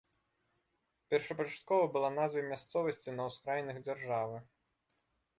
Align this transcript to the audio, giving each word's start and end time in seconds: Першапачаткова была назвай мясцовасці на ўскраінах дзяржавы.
Першапачаткова 1.13 1.83
была 1.97 2.09
назвай 2.19 2.43
мясцовасці 2.51 3.09
на 3.19 3.23
ўскраінах 3.29 3.77
дзяржавы. 3.85 4.37